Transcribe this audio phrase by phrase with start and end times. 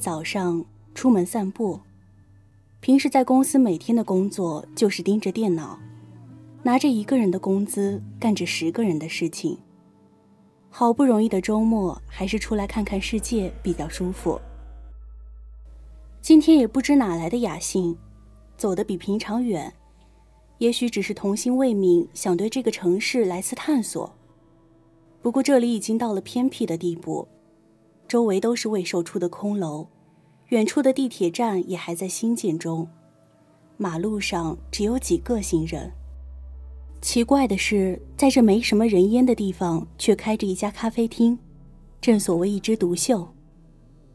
[0.00, 1.78] 早上出门散步，
[2.80, 5.78] 平时在公司每天的工作就是盯着电脑，
[6.62, 9.58] 拿着一个人的工资干着十个人的事情。
[10.70, 14.40] 好不容易的周末，还是出来看看世界比较舒服。
[16.22, 17.94] 今天也不知哪来的雅兴，
[18.56, 19.70] 走得比平常远，
[20.56, 24.10] 也许只是童心未泯，想对这个城市来次探索。
[25.20, 27.28] 不过这里已经到了偏僻的地步。
[28.10, 29.86] 周围都是未售出的空楼，
[30.48, 32.88] 远处的地铁站也还在新建中，
[33.76, 35.92] 马路上只有几个行人。
[37.00, 41.38] 奇怪的是，在这没什么人烟的地方，却开着一家咖啡厅，
[42.00, 43.24] 正所谓一枝独秀。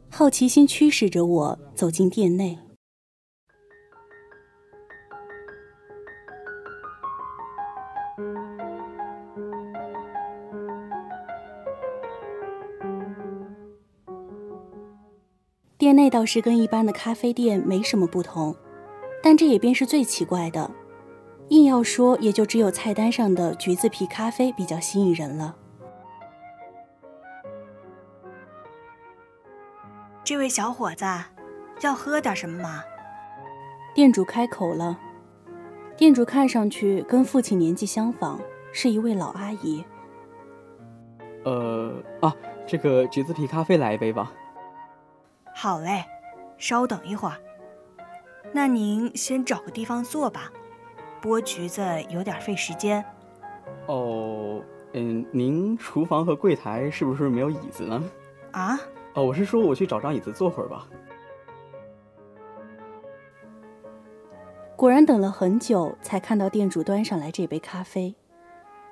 [0.09, 2.59] 好奇心驱使着我走进店内。
[15.85, 18.56] 店内倒是跟一般的咖啡店没什么不同，
[19.22, 20.72] 但这也便是最奇怪的。
[21.50, 25.56] 硬要说，也就只有菜单上的橘子皮咖啡比较吸引人了。
[30.23, 31.06] 这位小伙子，
[31.81, 32.84] 要喝点什么吗？
[33.94, 34.97] 店主开口了。
[35.96, 38.40] 店主看上去跟父亲年纪相仿，
[38.72, 39.85] 是一位老阿姨。
[41.44, 42.35] 呃啊，
[42.66, 44.34] 这个橘子皮咖啡来一杯吧。
[45.57, 46.03] 好嘞，
[46.57, 47.38] 稍等一会儿。
[48.51, 50.51] 那您先找个地方坐吧，
[51.21, 53.03] 剥橘子有点费时间。
[53.88, 54.61] 哦，
[54.91, 58.03] 嗯，您厨房和柜台是不是没有椅子呢？
[58.51, 58.77] 啊？
[59.13, 60.85] 哦，我是说我去找张椅子坐会儿吧。
[64.75, 68.13] 果然等了很久，才看到店主端上来这杯咖啡。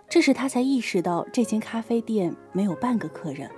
[0.08, 3.52] 这时他才意识到这间咖啡店没有半个客人。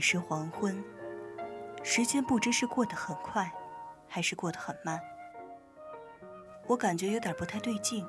[0.00, 0.82] 已是黄昏，
[1.82, 3.52] 时间不知是过得很快，
[4.08, 4.98] 还是过得很慢。
[6.66, 8.08] 我感觉有点不太对劲。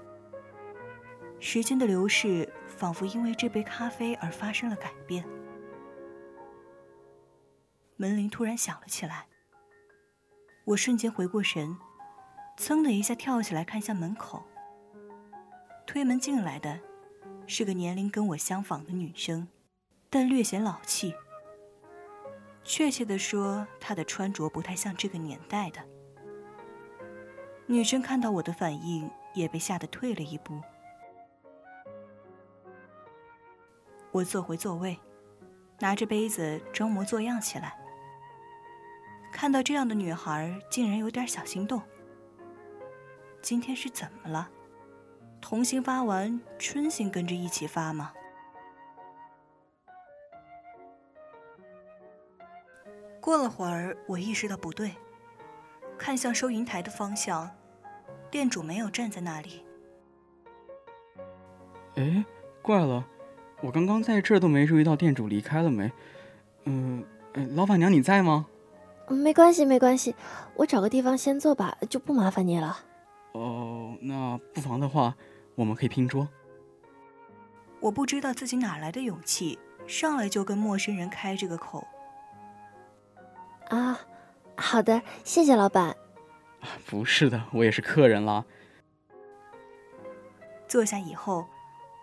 [1.41, 5.25] 时间的流逝仿佛因为这杯咖啡而发生了改变。
[7.97, 9.27] 门铃突然响了起来，
[10.63, 11.77] 我瞬间回过神，
[12.57, 14.41] 噌的一下跳起来看向门口。
[15.85, 16.79] 推门进来的，
[17.47, 19.49] 是个年龄跟我相仿的女生。
[20.09, 21.13] 但略显老气。
[22.71, 25.81] 确切的说，她的穿着不太像这个年代的。
[27.65, 30.61] 女生看到我的反应，也被吓得退了一步。
[34.13, 34.97] 我坐回座位，
[35.81, 37.77] 拿着杯子装模作样起来。
[39.33, 41.81] 看到这样的女孩，竟然有点小心动。
[43.41, 44.49] 今天是怎么了？
[45.41, 48.13] 同心发完，春心跟着一起发吗？
[53.21, 54.91] 过了会儿，我意识到不对，
[55.97, 57.49] 看向收银台的方向，
[58.31, 59.63] 店主没有站在那里。
[61.95, 62.25] 哎，
[62.63, 63.05] 怪了，
[63.61, 65.91] 我刚刚在这儿都没注意到店主离开了没？
[66.65, 67.05] 嗯，
[67.55, 68.47] 老板娘你在吗？
[69.07, 70.15] 没关系，没关系，
[70.55, 72.79] 我找个地方先坐吧，就不麻烦你了。
[73.33, 75.15] 哦，那不妨的话，
[75.53, 76.27] 我们可以拼桌。
[77.79, 81.85] 我不知道自己哪来的勇气，上来就跟陌生人开这个口。
[83.71, 83.97] 啊，
[84.57, 85.95] 好的，谢谢老板。
[86.85, 88.43] 不是的，我也是客人啦。
[90.67, 91.47] 坐下以后，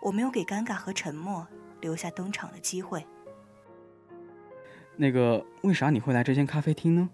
[0.01, 1.47] 我没有给尴尬和沉默
[1.79, 3.05] 留下登场的机会。
[4.95, 7.07] 那个，为啥你会来这间咖啡厅呢？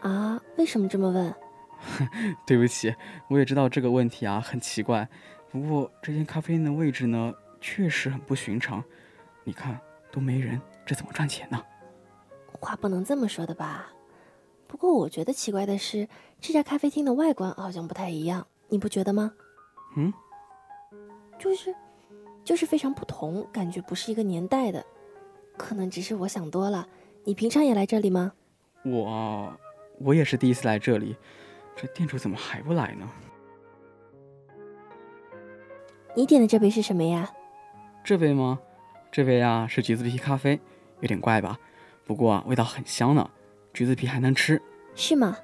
[0.00, 1.34] 啊，为什么这么问？
[2.46, 2.94] 对不起，
[3.28, 5.08] 我也知道这个问题啊很奇怪。
[5.50, 8.84] 不过这间咖啡厅的位置呢，确实很不寻常。
[9.42, 9.80] 你看
[10.12, 11.64] 都没人，这怎么赚钱呢？
[12.60, 13.90] 话不能这么说的吧？
[14.66, 16.06] 不过我觉得奇怪的是，
[16.40, 19.32] 这家咖啡厅的外观好像不太一样，你不觉得吗？
[19.96, 20.12] 嗯，
[21.38, 21.74] 就是，
[22.44, 24.84] 就是非常不同，感觉不是一个年代的。
[25.56, 26.86] 可能只是我想多了。
[27.24, 28.32] 你平常也来这里吗？
[28.84, 29.52] 我，
[29.98, 31.16] 我也是第一次来这里。
[31.74, 33.10] 这店主怎么还不来呢？
[36.14, 37.32] 你点的这杯是什么呀？
[38.04, 38.60] 这杯吗？
[39.10, 40.60] 这杯啊是橘子皮咖啡，
[41.00, 41.58] 有点怪吧？
[42.10, 43.30] 不过啊味道很香呢。
[43.72, 44.60] 橘子皮还能吃。
[44.96, 45.36] 是吗？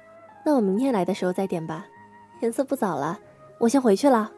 [0.45, 1.87] 那我明天来的时候再点吧。
[2.41, 3.17] 天色不早了，
[3.57, 4.29] 我先回去了。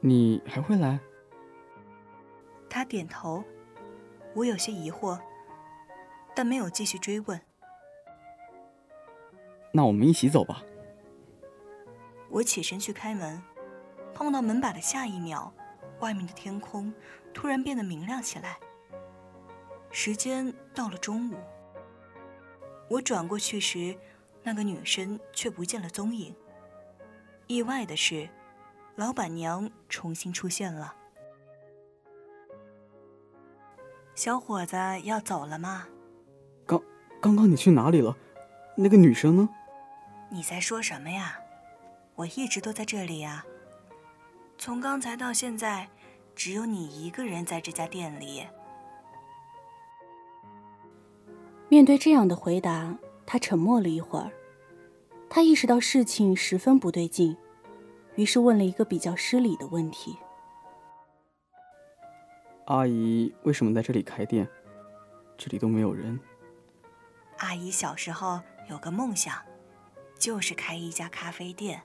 [0.00, 0.98] 你还会来？
[2.70, 3.44] 他点头。
[4.32, 5.20] 我有些疑惑，
[6.34, 7.38] 但没有继续追问。
[9.72, 10.62] 那我们一起走吧。
[12.30, 13.42] 我起身去开门，
[14.14, 15.52] 碰到门把的下一秒，
[16.00, 16.90] 外面的天空
[17.34, 18.58] 突然变得明亮起来。
[19.92, 21.36] 时间到了中午。
[22.88, 23.96] 我转过去时，
[24.42, 26.34] 那个女生却不见了踪影。
[27.46, 28.28] 意外的是，
[28.96, 30.94] 老板娘重新出现了。
[34.14, 35.86] 小伙子要走了吗？
[36.66, 36.82] 刚
[37.20, 38.16] 刚刚你去哪里了？
[38.76, 39.48] 那个女生呢？
[40.30, 41.38] 你在说什么呀？
[42.14, 43.44] 我一直都在这里呀。
[44.56, 45.88] 从刚才到现在，
[46.34, 48.46] 只有你一个人在这家店里。
[51.72, 54.30] 面对这样的回答，他沉默了一会儿。
[55.30, 57.34] 他意识到事情十分不对劲，
[58.14, 60.18] 于是问了一个比较失礼的问题。
[62.66, 64.46] 阿姨为什么在这里开店？
[65.38, 66.20] 这里都没有人。
[67.38, 69.34] 阿姨小时候有个梦想，
[70.18, 71.80] 就是开一家咖啡店。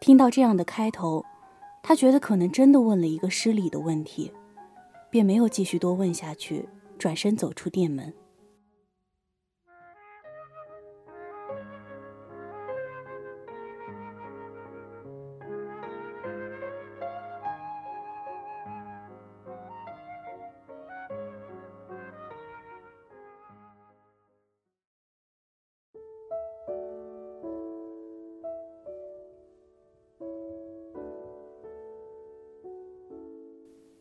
[0.00, 1.24] 听到这样的开头，
[1.80, 4.32] 他觉得可能真的问了一个失礼的问题，
[5.14, 6.68] 便没有继续多问下去，
[6.98, 8.12] 转身走出店门。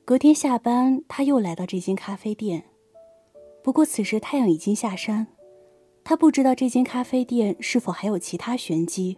[0.06, 2.66] 隔天下班，他又来到这间咖啡店。
[3.64, 5.28] 不过此时太阳已经下山，
[6.04, 9.18] 他不知道这间咖啡店是否还有其他玄机。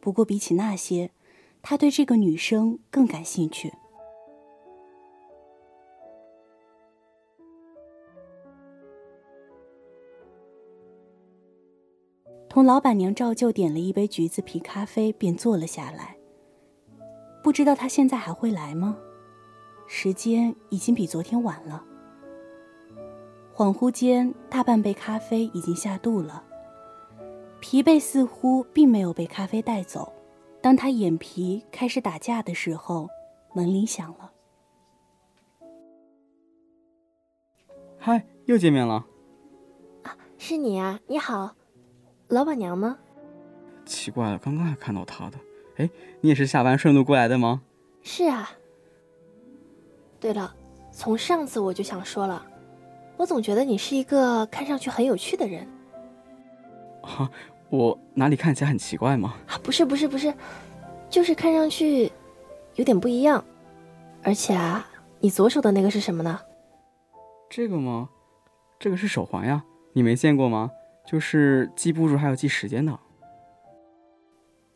[0.00, 1.10] 不过比起那些，
[1.62, 3.72] 他对这个女生更感兴趣。
[12.50, 16.14] 同老板娘照旧点了一杯橘子皮咖啡，便坐了下来。
[17.42, 18.98] 不知道他现在还会来吗？
[19.86, 21.84] 时间已经比昨天晚了。
[23.54, 26.42] 恍惚间，大半杯咖啡已经下肚了，
[27.60, 30.12] 疲惫似乎并没有被咖啡带走。
[30.60, 33.08] 当他眼皮开始打架的时候，
[33.52, 34.32] 门铃响了。
[37.98, 39.06] 嗨，又见面了。
[40.02, 40.98] 啊，是你啊！
[41.06, 41.54] 你好，
[42.28, 42.98] 老板娘吗？
[43.86, 45.38] 奇怪了，刚刚还看到她的。
[45.76, 45.88] 哎，
[46.22, 47.62] 你也是下班顺路过来的吗？
[48.02, 48.50] 是啊。
[50.24, 50.50] 对了，
[50.90, 52.42] 从上次我就想说了，
[53.18, 55.68] 我总觉得你是一个看上去很有趣的人。
[57.02, 57.30] 啊，
[57.68, 59.34] 我哪里看起来很奇怪吗？
[59.46, 60.32] 啊，不是不是不是，
[61.10, 62.10] 就是看上去
[62.76, 63.44] 有点不一样。
[64.22, 64.88] 而且啊，
[65.20, 66.40] 你左手的那个是什么呢？
[67.50, 68.08] 这个吗？
[68.78, 69.62] 这个是手环呀，
[69.92, 70.70] 你没见过吗？
[71.06, 72.98] 就是记步数还有记时间的。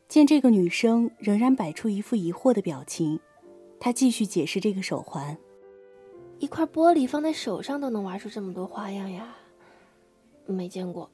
[0.08, 3.18] 见这个女生仍然摆出一副疑惑的表情，
[3.80, 5.36] 他继续解释这个手环：
[6.38, 9.34] 一块玻璃放在手上都能玩出这么多花样呀，
[10.46, 11.08] 没见过。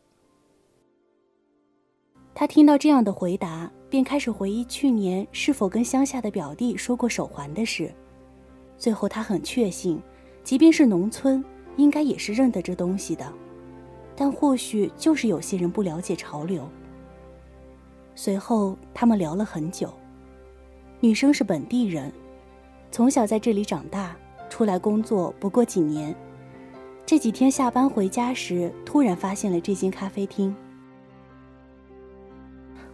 [2.35, 7.95] 他听到这样的回答，便开始回忆去年是否跟乡下的表弟说过手环的事。
[8.77, 10.01] 最后，他很确信，
[10.43, 11.45] 即便是农村，
[11.77, 13.33] 应该也是认得这东西的。
[14.17, 16.69] 但或许就是有些人不了解潮流。
[18.17, 19.93] 随后，他们聊了很久。
[21.01, 22.13] 女生是本地人，
[22.95, 24.17] 从小在这里长大，
[24.49, 26.15] 出来工作不过几年。
[27.05, 30.55] 这几天下班回家时，突然发现了这间咖啡厅。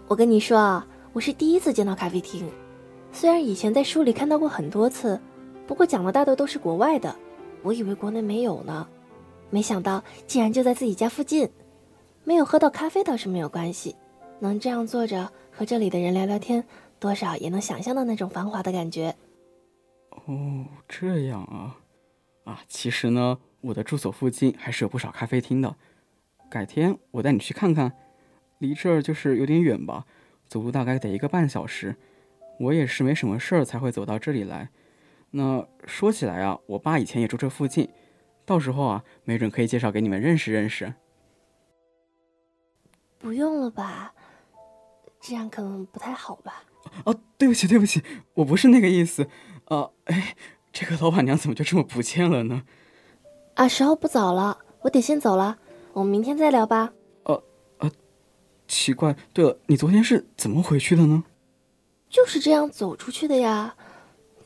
[0.09, 2.49] 我跟你说啊，我是第一次见到咖啡厅，
[3.13, 5.21] 虽然以前在书里看到过很多次，
[5.67, 7.15] 不过讲的大多都是国外的，
[7.63, 8.89] 我以为国内没有呢，
[9.51, 11.47] 没想到竟然就在自己家附近。
[12.25, 13.95] 没有喝到咖啡倒是没有关系，
[14.39, 16.65] 能这样坐着和这里的人聊聊天，
[16.99, 19.15] 多少也能想象到那种繁华的感觉。
[20.31, 21.81] 哦，这样啊，
[22.45, 25.75] 啊，其实呢，我的住所附近还是有不少咖啡厅的，
[26.49, 27.93] 改天我带你去看看。
[28.59, 30.07] 离这儿就是有点远吧，
[30.47, 31.97] 走路大概得一个半小时。
[32.61, 34.69] 我也是没什么事儿才会走到这里来。
[35.33, 37.89] 那说起来啊，我爸以前也住这附近，
[38.45, 40.95] 到时候啊，没准可以介绍给你们认识认识。
[43.19, 44.15] 不用了吧，
[45.21, 46.63] 这样可能不太好吧？
[47.05, 48.01] 哦，对不起对不起，
[48.35, 49.29] 我不是那个意思。
[49.71, 50.37] 呃，哎，
[50.73, 52.65] 这个老板娘怎么就这么不见了呢？
[53.55, 55.59] 啊，时候不早了，我得先走了，
[55.93, 56.93] 我们明天再聊吧。
[58.67, 61.25] 奇怪，对了，你昨天是怎么回去的呢？
[62.09, 63.75] 就是这样走出去的呀。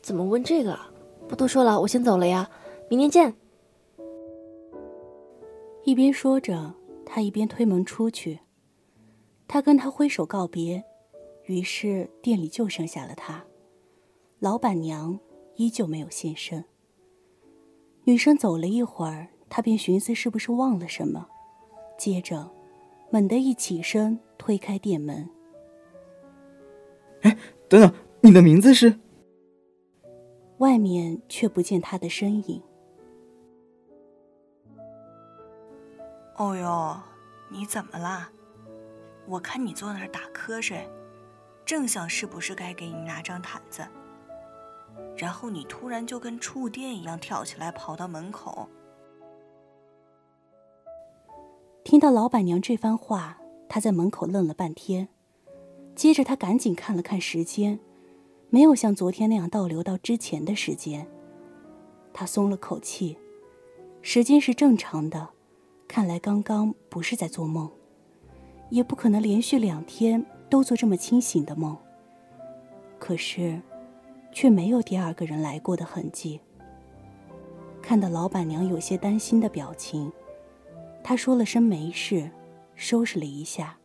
[0.01, 0.79] 怎么问这个？
[1.27, 2.49] 不多说了，我先走了呀。
[2.89, 3.35] 明天见。
[5.83, 6.73] 一边说着，
[7.05, 8.39] 他一边推门出去。
[9.47, 10.83] 他跟他挥手告别，
[11.45, 13.43] 于是店里就剩下了他。
[14.39, 15.19] 老板娘
[15.55, 16.63] 依旧没有现身。
[18.03, 21.27] 女生走了一会儿，他便寻思是不是忘了什么，
[21.97, 22.51] 接着。
[23.11, 25.29] 猛地一起身，推开店门。
[27.21, 27.37] 哎，
[27.69, 28.99] 等等，你的名字是？
[30.57, 32.61] 外面却不见他的身影。
[36.35, 36.99] 哦哟，
[37.49, 38.29] 你怎么啦？
[39.27, 40.89] 我看你坐那儿打瞌睡，
[41.63, 43.87] 正想是不是该给你拿张毯子，
[45.15, 48.67] 然后你突然就跟触电一样跳起来，跑到门口。
[51.83, 53.37] 听到老板娘这番话，
[53.69, 55.07] 他在门口愣了半天，
[55.95, 57.79] 接着他赶紧看了看时间，
[58.49, 61.07] 没有像昨天那样倒流到之前的时间。
[62.11, 63.17] 他松了口气，
[64.01, 65.29] 时间是正常的，
[65.87, 67.69] 看来刚刚不是在做梦，
[68.69, 71.77] 也不可能连续两天都做这么清醒的梦。
[72.97, 73.61] 可是，
[74.35, 76.41] 却没有第二个人来过的痕迹。
[77.81, 80.11] 看到老板娘有些担心的表情。
[81.01, 82.29] 他说了声没事，
[82.75, 83.77] 收拾了一下，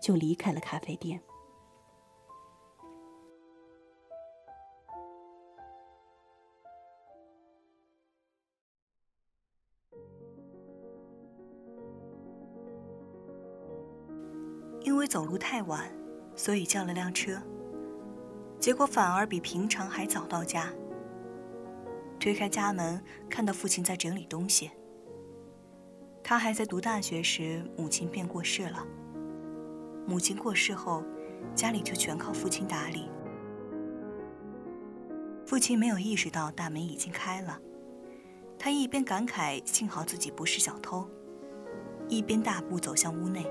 [0.00, 1.20] 就离开了咖啡店。
[14.82, 15.92] 因为走路太晚，
[16.34, 17.36] 所以叫了辆车，
[18.60, 20.70] 结果反而比平常还早到家。
[22.20, 24.70] 推开家门，看到父亲在整理东西。
[26.22, 28.86] 他还在读大学时，母亲便过世了。
[30.06, 31.02] 母亲过世后，
[31.54, 33.08] 家里就全靠父亲打理。
[35.46, 37.58] 父亲没有意识到大门已经开了，
[38.58, 41.08] 他一边感慨幸好自己不是小偷，
[42.08, 43.46] 一边大步走向屋内。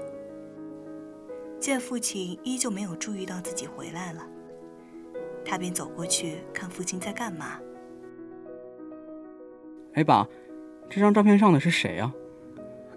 [1.60, 4.26] 见父亲依旧没有注意到自己回来了，
[5.50, 7.60] 他便走过去看父亲在干嘛。
[9.96, 10.28] 哎，爸，
[10.88, 12.14] 这张照片上的是谁呀？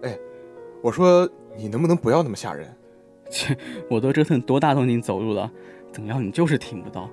[0.03, 0.19] 哎，
[0.83, 2.69] 我说你能不能不要那么吓人？
[3.31, 3.57] 切，
[3.89, 5.51] 我都折腾多大动静走路了，
[5.93, 7.09] 怎么样你就是听不到？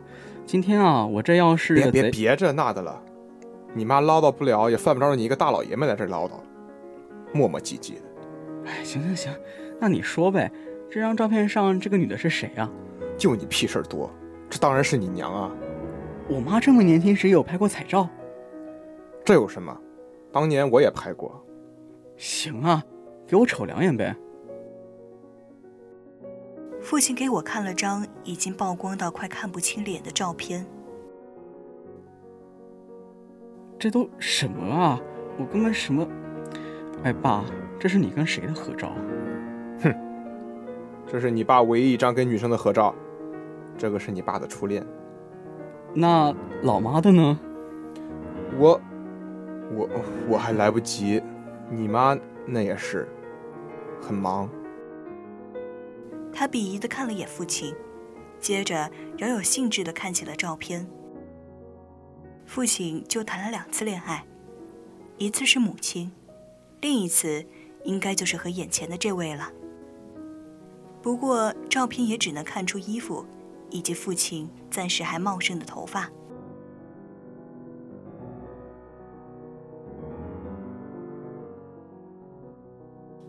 [0.45, 3.01] 今天啊，我这要是别别别这那的了，
[3.73, 6.31] 你妈唠叨不了，也犯不着你一个大老爷们在这唠叨，
[7.33, 8.01] 磨磨唧唧的。
[8.65, 9.33] 哎，行行行，
[9.79, 10.51] 那你说呗，
[10.91, 12.69] 这张照片上这个女的是谁啊？
[13.17, 14.13] 就你屁事儿多，
[14.49, 15.51] 这当然是你娘啊！
[16.27, 18.07] 我妈这么年轻时也有拍过彩照，
[19.23, 19.75] 这有什么？
[20.31, 21.43] 当年我也拍过。
[22.17, 22.83] 行啊，
[23.27, 24.15] 给我瞅两眼呗。
[26.81, 30.65] 父亲给我看了张已经曝光到快看不清脸的照片。
[33.77, 34.99] 这都什么啊？
[35.37, 36.07] 我根本什么……
[37.03, 37.45] 哎，爸，
[37.79, 38.91] 这是你跟谁的合照？
[39.81, 39.93] 哼，
[41.07, 42.93] 这是你爸唯一一张跟女生的合照，
[43.79, 44.85] 这个是你爸的初恋。
[45.93, 47.39] 那老妈的呢？
[48.59, 48.79] 我，
[49.73, 49.89] 我
[50.27, 51.23] 我还来不及，
[51.71, 53.07] 你妈那也是，
[54.01, 54.49] 很忙。
[56.33, 57.73] 他鄙夷的看了眼父亲，
[58.37, 60.85] 接着饶有兴致的看起了照片。
[62.45, 64.25] 父亲就谈了两次恋爱，
[65.17, 66.11] 一次是母亲，
[66.81, 67.45] 另一次
[67.85, 69.49] 应该就是和眼前的这位了。
[71.01, 73.25] 不过照片也只能看出衣服，
[73.69, 76.09] 以及父亲暂时还茂盛的头发。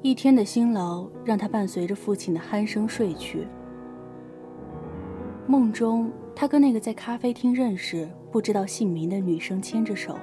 [0.02, 3.47] 一天的辛劳让他伴随着父亲的鼾声睡去。
[5.47, 10.16] 梦中，他跟那个在咖啡厅认识、不知道姓名的女生牵着手。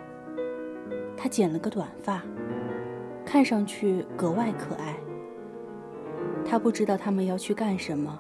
[1.16, 2.24] 她剪了个短发，
[3.26, 4.98] 看上去格外可爱。
[6.46, 8.20] 他不知道他们要去干什么，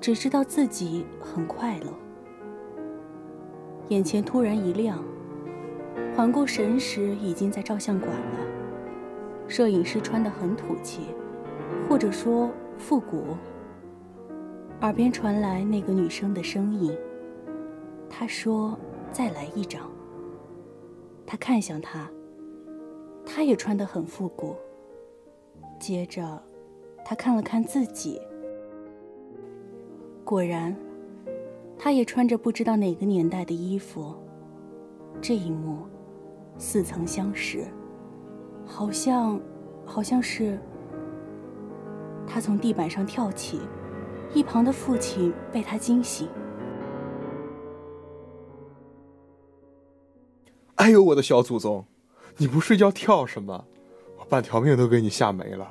[0.00, 1.86] 只知道自己很快乐。
[3.88, 5.04] 眼前突然一亮，
[6.16, 8.38] 缓过神时，已经在照相馆了。
[9.46, 11.02] 摄影师穿得很土气，
[11.88, 13.36] 或者说复古。
[14.80, 16.96] 耳边传来那个女生的声音。
[18.08, 18.78] 她说
[19.12, 19.90] ：“再来一张。”
[21.26, 22.10] 他看向她，
[23.26, 24.56] 她也穿得很复古。
[25.78, 26.42] 接着，
[27.04, 28.20] 他看了看自己，
[30.30, 30.76] 果然，
[31.76, 34.14] 他也穿着不知道哪个年代的衣服。
[35.20, 35.78] 这一幕，
[36.56, 37.66] 似曾相识。
[38.64, 39.40] 好像，
[39.84, 40.56] 好像是。
[42.28, 43.58] 他从地板上跳起，
[44.32, 46.28] 一旁的父亲被他惊醒。
[50.76, 51.84] 哎呦，我的小祖宗，
[52.36, 53.64] 你不睡觉跳什么？
[54.16, 55.68] 我半条命都给你吓没了。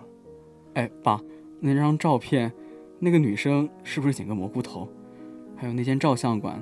[0.73, 1.17] 哎，爸，
[1.61, 2.51] 那张照片，
[2.99, 4.87] 那个女生是不是剪个蘑菇头？
[5.55, 6.55] 还有那间照相馆。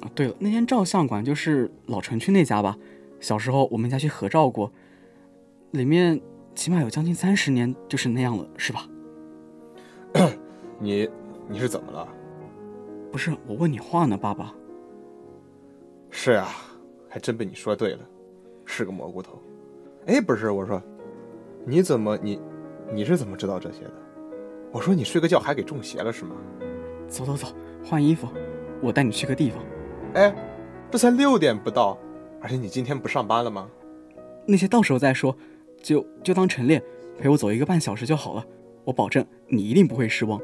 [0.00, 2.76] 啊，对了，那间照相馆就是老城区那家吧？
[3.20, 4.72] 小时候我们家去合照过。
[5.72, 6.20] 里面
[6.54, 8.88] 起码有将近三十年，就是那样了，是吧？
[10.78, 11.08] 你
[11.48, 12.08] 你是怎么了？
[13.10, 14.54] 不是我问你话呢，爸爸。
[16.10, 16.48] 是啊，
[17.08, 18.00] 还真被你说对了，
[18.64, 19.38] 是个蘑菇头。
[20.06, 20.82] 哎，不是，我说，
[21.66, 22.40] 你怎么你
[22.92, 23.92] 你是怎么知道这些的？
[24.72, 26.36] 我说你睡个觉还给中邪了是吗？
[27.08, 27.48] 走走走，
[27.84, 28.28] 换衣服，
[28.82, 29.62] 我带你去个地方。
[30.14, 30.34] 哎，
[30.90, 31.98] 这才六点不到，
[32.40, 33.68] 而且你今天不上班了吗？
[34.46, 35.36] 那些到时候再说。
[35.80, 36.82] 就就当晨练，
[37.16, 38.44] 陪我走一个半小时就好了，
[38.82, 40.40] 我保证你一定不会失望。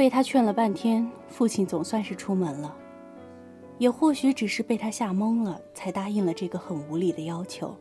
[0.00, 2.74] 被他劝了半天，父亲总算是出门了。
[3.76, 7.76] 也或许只是被他吓懵了，才答应了这个很无理的要求。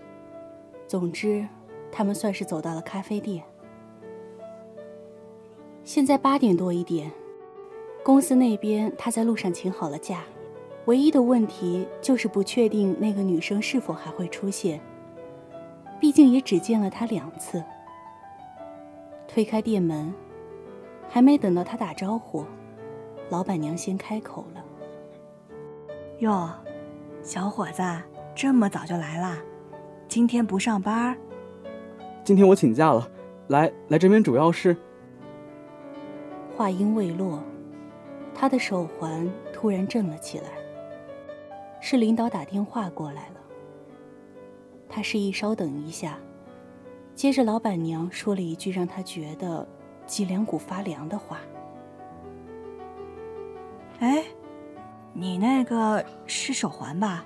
[0.85, 1.47] 总之，
[1.89, 3.41] 他们算是走到了咖啡店。
[5.85, 7.09] 现在八点多一点，
[8.03, 10.25] 公司那边他在路上请好了假，
[10.87, 14.81] 唯一的问题就是不确定那个女生是否还会出现。
[16.01, 17.63] 毕竟也只见了她两次。
[19.25, 20.13] 推开店门。
[21.09, 22.45] 还没等到他打招呼，
[23.29, 24.63] 老板娘先开口了
[26.19, 26.49] ：“哟，
[27.23, 27.81] 小伙子，
[28.35, 29.37] 这么早就来啦？
[30.07, 31.17] 今天不上班？
[32.23, 33.09] 今天我请假了，
[33.47, 34.77] 来来这边主要是……”
[36.55, 37.41] 话音未落，
[38.35, 40.45] 他的手环突然震了起来。
[41.81, 43.35] 是领导打电话过来了。
[44.89, 46.19] 他示意稍等一下，
[47.15, 49.67] 接着老板娘说了一句让他觉得……
[50.09, 51.37] 脊梁骨发凉的话。
[53.99, 54.25] 哎，
[55.13, 57.23] 你那个是手环吧？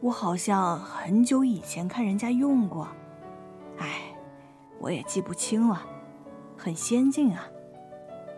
[0.00, 2.86] 我好像很久以前看人家用过，
[3.78, 4.14] 哎，
[4.78, 5.82] 我也记不清了。
[6.56, 7.48] 很先进啊，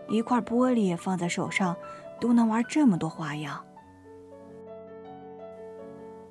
[0.07, 1.75] 一块玻璃放在手上
[2.21, 3.63] 都能玩这么多花样。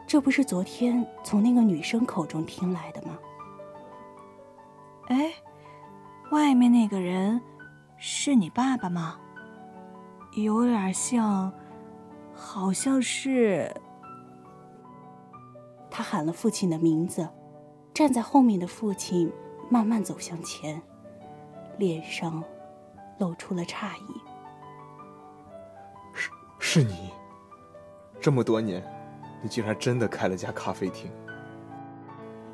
[0.07, 3.18] 这不是昨天从那个女生口中听来的吗？
[5.09, 5.33] 哎。
[6.33, 7.38] 外面那个人
[7.99, 9.18] 是你爸爸吗？
[10.33, 11.53] 有点像，
[12.33, 13.71] 好像是。
[15.90, 17.29] 他喊了父亲的名字，
[17.92, 19.31] 站在后面的父亲
[19.68, 20.81] 慢慢走向前，
[21.77, 22.42] 脸上
[23.18, 24.21] 露出了诧异。
[26.14, 27.11] 是是你，
[28.23, 28.83] 这么多年，
[29.42, 31.11] 你竟然真的开了家咖啡厅。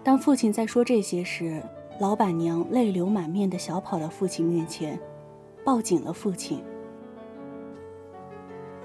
[0.03, 1.63] 当父亲在说这些时，
[1.99, 4.99] 老板娘泪流满面的小跑到父亲面前，
[5.65, 6.63] 抱紧了父亲。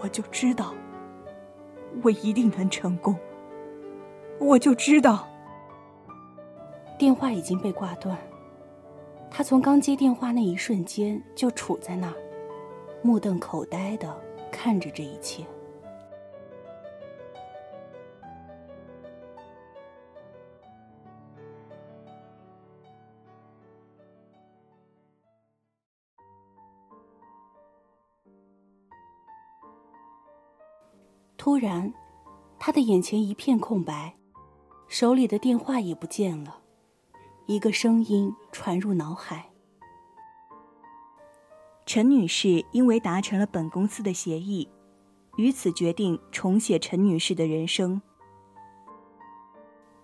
[0.01, 0.73] 我就知道，
[2.03, 3.15] 我一定能成功。
[4.39, 5.27] 我就知道。
[6.97, 8.17] 电话已经被挂断。
[9.29, 12.13] 他从刚接电话那一瞬间就杵在那儿，
[13.03, 14.11] 目瞪口呆的
[14.51, 15.45] 看着这一切。
[31.43, 31.93] 突然，
[32.57, 34.15] 他的眼前一片空白，
[34.87, 36.61] 手里的电话也不见了。
[37.47, 39.49] 一个声音传入脑海：
[41.85, 44.69] 陈女士因为达成了本公司的协议，
[45.35, 48.01] 于此决定重写陈女士的人生。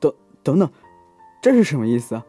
[0.02, 0.70] 等等等，
[1.42, 2.22] 这是什么意思？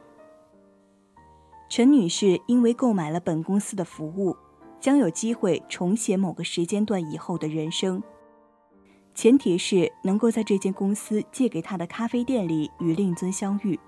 [1.69, 4.37] 陈女士因为购买了本公司的服务，
[4.79, 8.01] 将有机会重写某个时间段以后的人生。
[9.21, 13.79] 前提是能够在这间公司借给他的咖啡店里与令尊相遇，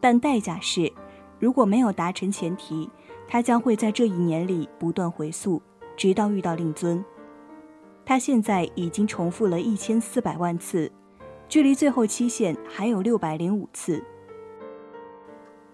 [0.00, 0.92] 但代价是，
[1.40, 2.88] 如果没有达成前提，
[3.26, 5.60] 他将会在这一年里不断回溯，
[5.96, 7.04] 直到遇到令尊。
[8.06, 10.88] 他现在已经重复了一千四百万次，
[11.48, 14.04] 距离最后期限还有六百零五次。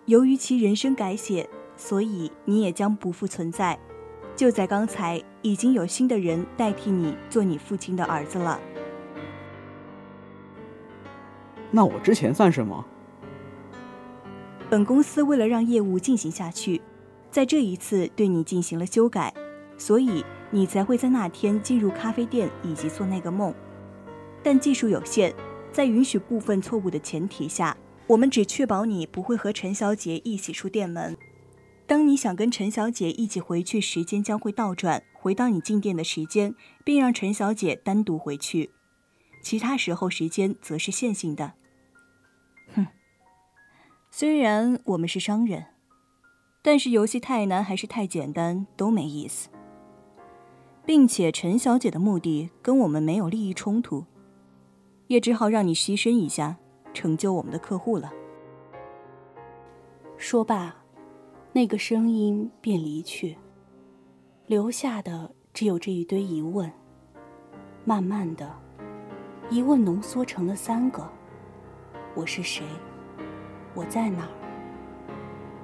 [0.07, 3.79] 由于其人生改写，所以你也将不复存在。
[4.35, 8.59] 就在刚才，已经有新的人代替你做你父亲的儿子了。
[11.71, 12.85] 那我之前算什么？
[14.69, 16.81] 本公司为了让业务进行下去，
[17.31, 19.35] 在这一次对你进行了修改，
[19.77, 23.55] 所以你才会在那天进入咖啡店以及做那个梦。
[24.43, 25.35] 但技术有限，
[25.73, 31.17] 在允许部分错误的前提下，我们只确保你不会和陈小姐一起出店门。
[31.87, 36.55] 当你想跟陈小姐一起回去，时间将会倒转，回到你进店的时间，
[36.85, 38.71] 并让陈小姐单独回去。
[39.43, 41.55] 其他时候时间则是线性的。
[44.11, 45.67] 虽然我们是商人，
[46.63, 49.49] 但是游戏太难还是太简单都没意思。
[50.85, 54.05] 并且陈小姐的目的跟我们没有利益冲突，
[55.07, 56.57] 也只好让你牺牲一下，
[56.93, 58.13] 成就我们的客户了。
[60.17, 60.77] 说罢。
[61.53, 63.37] 那个声音便离去，
[64.47, 66.71] 留下的只有这一堆疑问。
[67.85, 68.49] 慢慢的，
[69.51, 71.11] 疑问浓缩成了三个：
[72.15, 72.63] 我是谁？
[73.73, 74.29] 我在哪？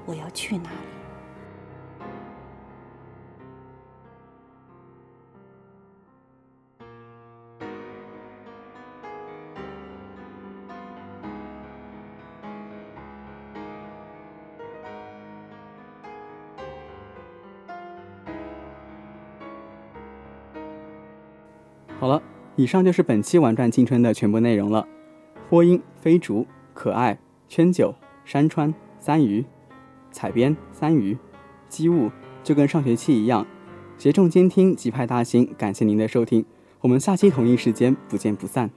[0.07, 0.77] 我要去哪里？
[21.99, 22.23] 好了，
[22.55, 24.87] 以上就是本期《玩转青春》的全部内容了。
[25.51, 29.45] 播音：飞竹、可爱、圈九、山川、三鱼、
[30.11, 31.17] 彩边：三鱼、
[31.69, 32.11] 机务。
[32.43, 33.45] 就跟上学期一样，
[33.99, 35.53] 协众监听，即派大星。
[35.59, 36.45] 感谢您的收听，
[36.81, 38.71] 我们下期同一时间不见不散。